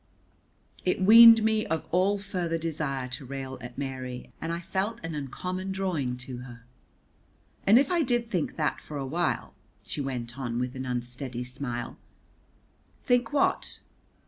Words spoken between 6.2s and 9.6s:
to her. "And if I did think that for a little while,"